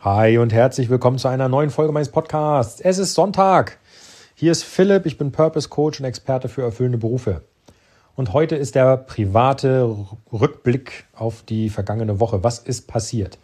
[0.00, 2.80] Hi und herzlich willkommen zu einer neuen Folge meines Podcasts.
[2.80, 3.78] Es ist Sonntag.
[4.34, 7.40] Hier ist Philipp, ich bin Purpose Coach und Experte für erfüllende Berufe.
[8.14, 9.96] Und heute ist der private
[10.30, 12.44] Rückblick auf die vergangene Woche.
[12.44, 13.38] Was ist passiert?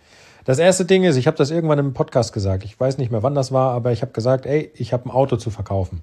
[0.45, 2.65] Das erste Ding ist, ich habe das irgendwann im Podcast gesagt.
[2.65, 5.11] Ich weiß nicht mehr, wann das war, aber ich habe gesagt, ey, ich habe ein
[5.11, 6.03] Auto zu verkaufen.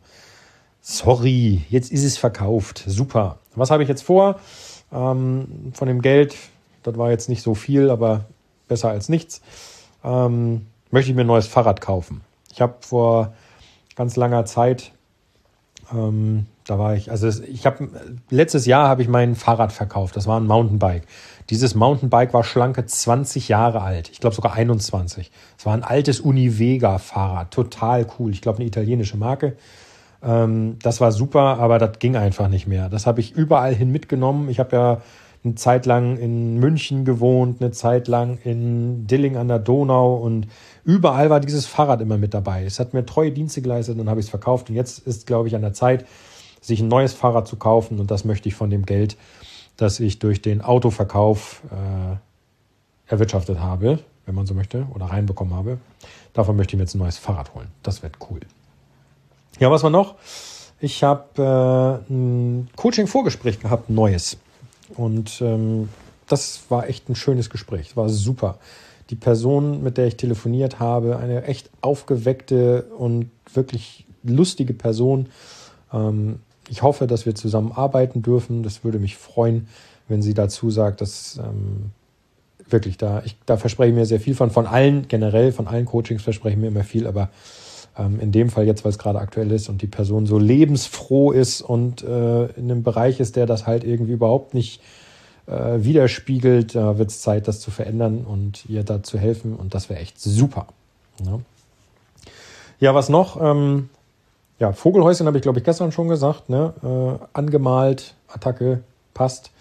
[0.82, 2.84] Sorry, jetzt ist es verkauft.
[2.88, 3.38] Super.
[3.56, 4.40] Was habe ich jetzt vor?
[4.92, 6.36] Ähm, von dem Geld,
[6.82, 8.26] das war jetzt nicht so viel, aber
[8.68, 9.42] besser als nichts
[10.04, 12.21] ähm, möchte ich mir ein neues Fahrrad kaufen.
[12.52, 13.34] Ich habe vor
[13.96, 14.92] ganz langer Zeit,
[15.94, 17.90] ähm, da war ich, also ich habe
[18.30, 20.16] letztes Jahr habe ich mein Fahrrad verkauft.
[20.16, 21.04] Das war ein Mountainbike.
[21.50, 24.10] Dieses Mountainbike war schlanke 20 Jahre alt.
[24.10, 25.32] Ich glaube sogar 21.
[25.57, 28.32] Es war ein altes Univega Fahrrad, total cool.
[28.32, 29.57] Ich glaube eine italienische Marke.
[30.21, 32.90] Ähm, das war super, aber das ging einfach nicht mehr.
[32.90, 34.50] Das habe ich überall hin mitgenommen.
[34.50, 35.02] Ich habe ja
[35.44, 40.48] eine Zeit lang in München gewohnt, eine Zeit lang in Dilling an der Donau und
[40.84, 42.66] überall war dieses Fahrrad immer mit dabei.
[42.66, 45.28] Es hat mir treue Dienste geleistet und dann habe ich es verkauft und jetzt ist,
[45.28, 46.06] glaube ich, an der Zeit,
[46.62, 49.16] sich ein neues Fahrrad zu kaufen und das möchte ich von dem Geld,
[49.78, 52.17] das ich durch den Autoverkauf äh,
[53.10, 55.78] erwirtschaftet habe, wenn man so möchte, oder reinbekommen habe.
[56.34, 57.67] Davon möchte ich mir jetzt ein neues Fahrrad holen.
[57.82, 58.42] Das wird cool.
[59.60, 60.16] Ja, was war noch?
[60.82, 64.38] Ich habe äh, ein Coaching-Vorgespräch gehabt, neues.
[64.95, 65.90] Und ähm,
[66.28, 67.90] das war echt ein schönes Gespräch.
[67.92, 68.59] Es war super.
[69.09, 75.28] Die Person, mit der ich telefoniert habe, eine echt aufgeweckte und wirklich lustige Person.
[75.92, 78.62] Ähm, ich hoffe, dass wir zusammen arbeiten dürfen.
[78.62, 79.67] Das würde mich freuen,
[80.08, 81.92] wenn sie dazu sagt, dass ähm,
[82.67, 84.52] wirklich da, ich, da verspreche ich mir sehr viel von.
[84.52, 87.30] Von allen generell, von allen Coachings verspreche ich mir immer viel, aber
[88.05, 91.61] in dem Fall jetzt, weil es gerade aktuell ist und die Person so lebensfroh ist
[91.61, 94.81] und äh, in einem Bereich ist, der das halt irgendwie überhaupt nicht
[95.47, 99.73] äh, widerspiegelt, da wird es Zeit, das zu verändern und ihr da zu helfen und
[99.73, 100.67] das wäre echt super.
[101.25, 101.39] Ja,
[102.80, 103.42] ja was noch?
[103.42, 103.89] Ähm,
[104.59, 106.50] ja, Vogelhäuschen habe ich, glaube ich, gestern schon gesagt.
[106.50, 106.73] Ne?
[106.83, 108.82] Äh, angemalt, Attacke,
[109.14, 109.52] passt.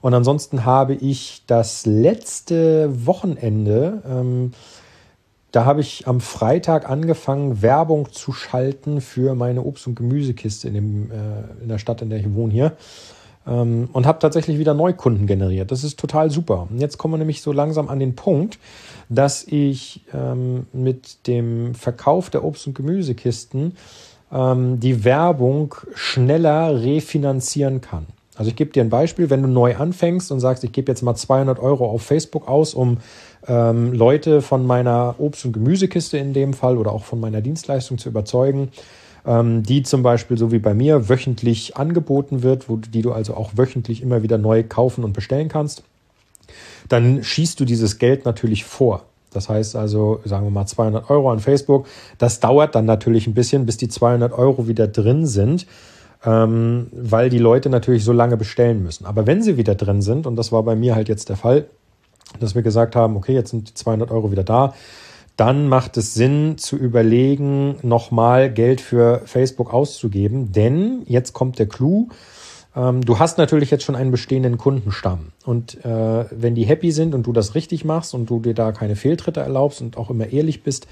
[0.00, 4.52] Und ansonsten habe ich das letzte Wochenende ähm,
[5.56, 10.74] da habe ich am Freitag angefangen, Werbung zu schalten für meine Obst- und Gemüsekiste in,
[10.74, 12.72] dem, äh, in der Stadt, in der ich wohne hier.
[13.46, 15.70] Ähm, und habe tatsächlich wieder Neukunden generiert.
[15.70, 16.68] Das ist total super.
[16.70, 18.58] Und jetzt kommen wir nämlich so langsam an den Punkt,
[19.08, 23.78] dass ich ähm, mit dem Verkauf der Obst- und Gemüsekisten
[24.30, 28.04] ähm, die Werbung schneller refinanzieren kann.
[28.36, 31.00] Also ich gebe dir ein Beispiel, wenn du neu anfängst und sagst, ich gebe jetzt
[31.00, 32.98] mal 200 Euro auf Facebook aus, um
[33.48, 37.98] ähm, Leute von meiner Obst- und Gemüsekiste in dem Fall oder auch von meiner Dienstleistung
[37.98, 38.70] zu überzeugen,
[39.26, 43.34] ähm, die zum Beispiel so wie bei mir wöchentlich angeboten wird, wo, die du also
[43.34, 45.82] auch wöchentlich immer wieder neu kaufen und bestellen kannst,
[46.88, 49.04] dann schießt du dieses Geld natürlich vor.
[49.32, 51.86] Das heißt also, sagen wir mal 200 Euro an Facebook.
[52.18, 55.66] Das dauert dann natürlich ein bisschen, bis die 200 Euro wieder drin sind,
[56.24, 59.04] ähm, weil die Leute natürlich so lange bestellen müssen.
[59.04, 61.66] Aber wenn sie wieder drin sind, und das war bei mir halt jetzt der Fall,
[62.40, 64.74] dass wir gesagt haben, okay, jetzt sind die 200 Euro wieder da.
[65.36, 71.66] Dann macht es Sinn zu überlegen, nochmal Geld für Facebook auszugeben, denn jetzt kommt der
[71.66, 72.08] Clou.
[72.74, 75.32] Ähm, du hast natürlich jetzt schon einen bestehenden Kundenstamm.
[75.44, 78.72] Und äh, wenn die happy sind und du das richtig machst und du dir da
[78.72, 80.86] keine Fehltritte erlaubst und auch immer ehrlich bist,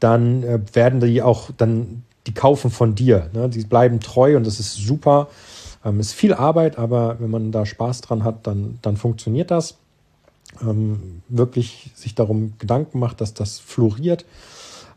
[0.00, 3.30] dann äh, werden die auch, dann, die kaufen von dir.
[3.32, 3.48] Ne?
[3.48, 5.28] Die bleiben treu und das ist super.
[5.82, 9.78] Ähm, ist viel Arbeit, aber wenn man da Spaß dran hat, dann, dann funktioniert das
[10.62, 14.24] ähm, wirklich sich darum Gedanken macht, dass das floriert.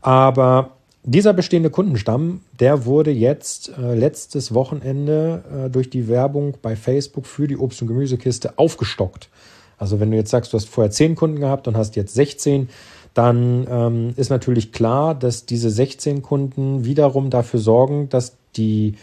[0.02, 0.72] Aber
[1.04, 7.26] dieser bestehende Kundenstamm, der wurde jetzt äh, letztes Wochenende äh, durch die Werbung bei Facebook
[7.26, 9.30] für die Obst- und Gemüsekiste aufgestockt.
[9.78, 12.70] Also wenn du jetzt sagst, du hast vorher 10 Kunden gehabt und hast jetzt 16,
[13.16, 18.96] dann ähm, ist natürlich klar, dass diese 16 Kunden wiederum dafür sorgen, dass die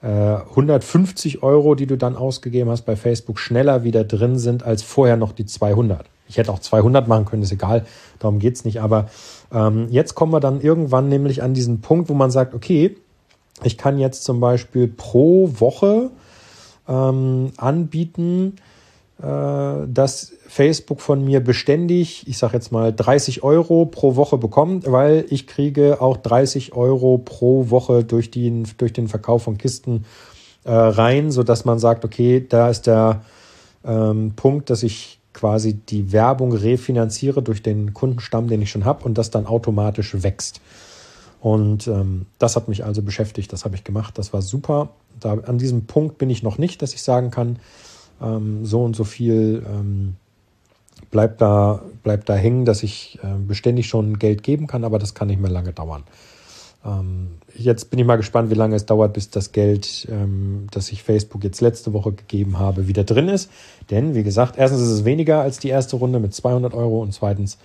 [0.00, 4.82] 150 äh, Euro, die du dann ausgegeben hast bei Facebook, schneller wieder drin sind als
[4.82, 6.06] vorher noch die 200.
[6.28, 7.84] Ich hätte auch 200 machen können, ist egal,
[8.18, 8.80] darum geht's nicht.
[8.80, 9.08] Aber
[9.52, 12.96] ähm, jetzt kommen wir dann irgendwann nämlich an diesen Punkt, wo man sagt, okay,
[13.64, 16.10] ich kann jetzt zum Beispiel pro Woche
[16.86, 18.56] ähm, anbieten,
[19.20, 25.24] dass Facebook von mir beständig, ich sage jetzt mal 30 Euro pro Woche bekommt, weil
[25.28, 30.04] ich kriege auch 30 Euro pro Woche durch den, durch den Verkauf von Kisten
[30.64, 33.22] äh, rein, sodass man sagt, okay, da ist der
[33.84, 39.04] ähm, Punkt, dass ich quasi die Werbung refinanziere durch den Kundenstamm, den ich schon habe
[39.04, 40.60] und das dann automatisch wächst.
[41.40, 44.90] Und ähm, das hat mich also beschäftigt, das habe ich gemacht, das war super.
[45.20, 47.58] Da, an diesem Punkt bin ich noch nicht, dass ich sagen kann,
[48.22, 50.16] ähm, so und so viel ähm,
[51.10, 55.14] bleibt da, bleibt da hängen, dass ich äh, beständig schon Geld geben kann, aber das
[55.14, 56.04] kann nicht mehr lange dauern.
[56.84, 60.92] Ähm, jetzt bin ich mal gespannt, wie lange es dauert, bis das Geld, ähm, das
[60.92, 63.50] ich Facebook jetzt letzte Woche gegeben habe, wieder drin ist.
[63.90, 67.12] Denn, wie gesagt, erstens ist es weniger als die erste Runde mit 200 Euro und
[67.12, 67.58] zweitens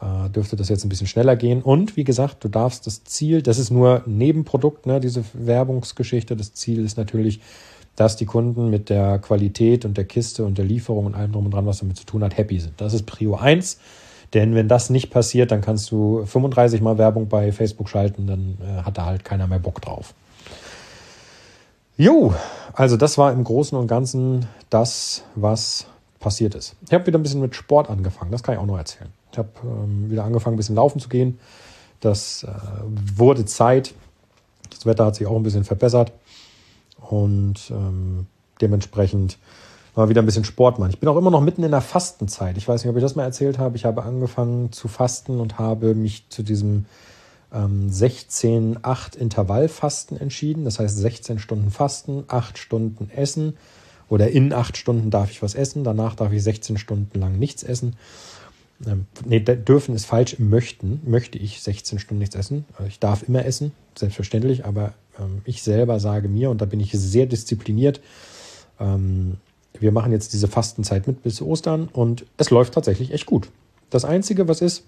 [0.00, 1.62] äh, dürfte das jetzt ein bisschen schneller gehen.
[1.62, 6.36] Und wie gesagt, du darfst das Ziel, das ist nur Nebenprodukt, ne, diese Werbungsgeschichte.
[6.36, 7.40] Das Ziel ist natürlich,
[7.96, 11.46] dass die Kunden mit der Qualität und der Kiste und der Lieferung und allem drum
[11.46, 12.80] und dran, was damit zu tun hat, happy sind.
[12.80, 13.78] Das ist Prio 1.
[14.32, 18.58] Denn wenn das nicht passiert, dann kannst du 35 Mal Werbung bei Facebook schalten, dann
[18.62, 20.14] äh, hat da halt keiner mehr Bock drauf.
[21.96, 22.32] Jo,
[22.72, 25.86] also das war im Großen und Ganzen das, was
[26.20, 26.76] passiert ist.
[26.86, 29.10] Ich habe wieder ein bisschen mit Sport angefangen, das kann ich auch noch erzählen.
[29.32, 31.38] Ich habe ähm, wieder angefangen, ein bisschen laufen zu gehen.
[32.00, 32.48] Das äh,
[33.16, 33.94] wurde Zeit.
[34.70, 36.12] Das Wetter hat sich auch ein bisschen verbessert.
[37.00, 38.26] Und ähm,
[38.60, 39.38] dementsprechend
[39.96, 40.90] mal wieder ein bisschen Sport machen.
[40.90, 42.56] Ich bin auch immer noch mitten in der Fastenzeit.
[42.56, 43.76] Ich weiß nicht, ob ich das mal erzählt habe.
[43.76, 46.86] Ich habe angefangen zu fasten und habe mich zu diesem
[47.52, 50.64] ähm, 16-8 Intervallfasten entschieden.
[50.64, 53.56] Das heißt 16 Stunden Fasten, 8 Stunden Essen.
[54.08, 55.84] Oder in 8 Stunden darf ich was essen.
[55.84, 57.96] Danach darf ich 16 Stunden lang nichts essen.
[58.86, 60.38] Ähm, nee, dürfen ist falsch.
[60.38, 62.64] Möchten, möchte ich 16 Stunden nichts essen.
[62.74, 64.94] Also ich darf immer essen, selbstverständlich, aber
[65.44, 68.00] ich selber sage mir, und da bin ich sehr diszipliniert,
[68.78, 69.36] ähm,
[69.78, 73.48] wir machen jetzt diese Fastenzeit mit bis Ostern und es läuft tatsächlich echt gut.
[73.88, 74.84] Das Einzige, was ist,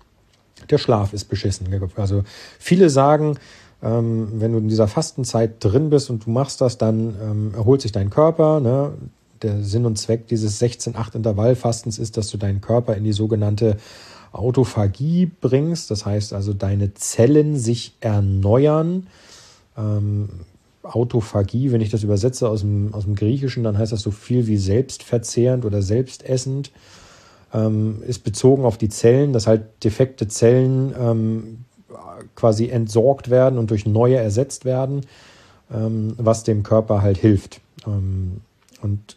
[0.70, 1.66] der Schlaf ist beschissen.
[1.96, 2.24] Also
[2.58, 3.38] viele sagen,
[3.82, 7.80] ähm, wenn du in dieser Fastenzeit drin bist und du machst das, dann ähm, erholt
[7.80, 8.60] sich dein Körper.
[8.60, 8.92] Ne?
[9.42, 13.76] der Sinn und Zweck dieses 16-8 Intervallfastens ist, dass du deinen Körper in die sogenannte
[14.32, 15.90] Autophagie bringst.
[15.90, 19.08] Das heißt also, deine Zellen sich erneuern.
[19.76, 20.28] Ähm,
[20.82, 24.46] Autophagie, wenn ich das übersetze aus dem, aus dem Griechischen, dann heißt das so viel
[24.46, 26.72] wie selbstverzehrend oder selbstessend.
[27.54, 31.64] Ähm, ist bezogen auf die Zellen, dass halt defekte Zellen ähm,
[32.34, 35.02] quasi entsorgt werden und durch neue ersetzt werden,
[35.72, 37.60] ähm, was dem Körper halt hilft.
[37.86, 38.40] Ähm,
[38.80, 39.16] und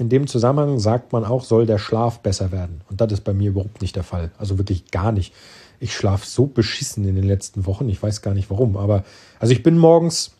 [0.00, 2.80] in dem Zusammenhang sagt man auch, soll der Schlaf besser werden.
[2.88, 4.30] Und das ist bei mir überhaupt nicht der Fall.
[4.38, 5.32] Also wirklich gar nicht.
[5.78, 7.88] Ich schlafe so beschissen in den letzten Wochen.
[7.88, 8.76] Ich weiß gar nicht warum.
[8.76, 9.04] Aber
[9.38, 10.32] also ich bin morgens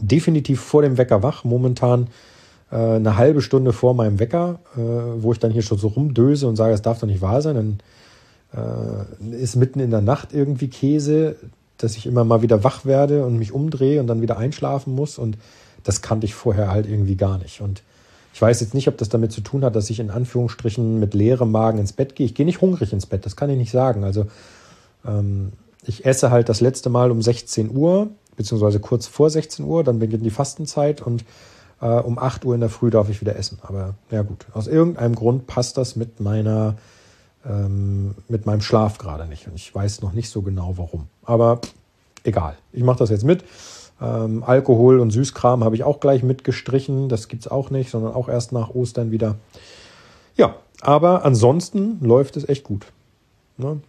[0.00, 1.44] definitiv vor dem Wecker wach.
[1.44, 2.08] Momentan
[2.70, 6.46] äh, eine halbe Stunde vor meinem Wecker, äh, wo ich dann hier schon so rumdöse
[6.46, 7.80] und sage, es darf doch nicht wahr sein.
[8.52, 11.36] Dann äh, ist mitten in der Nacht irgendwie Käse,
[11.78, 15.18] dass ich immer mal wieder wach werde und mich umdrehe und dann wieder einschlafen muss.
[15.18, 15.38] Und
[15.84, 17.60] das kannte ich vorher halt irgendwie gar nicht.
[17.60, 17.82] Und
[18.32, 21.14] ich weiß jetzt nicht, ob das damit zu tun hat, dass ich in Anführungsstrichen mit
[21.14, 22.26] leerem Magen ins Bett gehe.
[22.26, 24.04] Ich gehe nicht hungrig ins Bett, das kann ich nicht sagen.
[24.04, 24.26] Also
[25.04, 25.52] ähm,
[25.84, 29.98] ich esse halt das letzte Mal um 16 Uhr, beziehungsweise kurz vor 16 Uhr, dann
[29.98, 31.24] beginnt die Fastenzeit und
[31.80, 33.58] äh, um 8 Uhr in der Früh darf ich wieder essen.
[33.62, 36.76] Aber ja gut, aus irgendeinem Grund passt das mit meiner
[37.44, 39.46] ähm, mit meinem Schlaf gerade nicht.
[39.46, 41.08] Und ich weiß noch nicht so genau warum.
[41.24, 41.60] Aber
[42.24, 43.44] egal, ich mache das jetzt mit.
[44.00, 47.08] Ähm, Alkohol und Süßkram habe ich auch gleich mitgestrichen.
[47.08, 49.36] Das gibt es auch nicht, sondern auch erst nach Ostern wieder.
[50.36, 52.86] Ja, aber ansonsten läuft es echt gut.
[53.58, 53.80] Ne?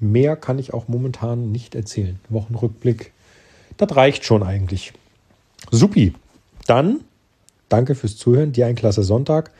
[0.00, 2.18] Mehr kann ich auch momentan nicht erzählen.
[2.28, 3.12] Wochenrückblick,
[3.76, 4.92] das reicht schon eigentlich.
[5.70, 6.14] Supi.
[6.66, 7.00] Dann
[7.68, 8.52] danke fürs Zuhören.
[8.52, 9.52] Dir ein klasse Sonntag.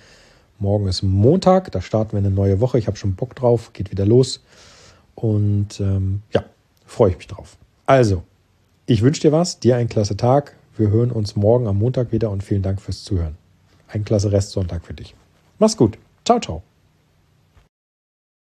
[0.59, 2.79] Morgen ist Montag, da starten wir eine neue Woche.
[2.79, 4.41] Ich habe schon Bock drauf, geht wieder los.
[5.15, 6.45] Und ähm, ja,
[6.87, 7.57] freue ich mich drauf.
[7.87, 8.23] Also,
[8.87, 10.57] ich wünsche dir was, dir einen klasse Tag.
[10.77, 13.37] Wir hören uns morgen am Montag wieder und vielen Dank fürs Zuhören.
[13.89, 15.15] Ein klasse Restsonntag für dich.
[15.59, 15.99] Mach's gut.
[16.25, 16.63] Ciao, ciao.